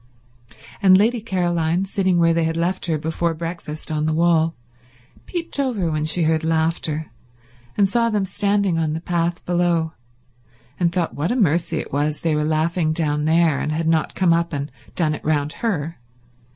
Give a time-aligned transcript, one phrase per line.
[0.81, 4.55] And Lady Caroline, sitting where they had left her before breakfast on the wall,
[5.27, 7.11] peeped over when she heard laughter,
[7.77, 9.93] and saw them standing on the path below,
[10.79, 14.15] and thought what a mercy it was they were laughing down there and had not
[14.15, 15.99] come up and done it round her.